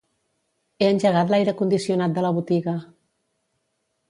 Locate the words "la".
2.27-2.33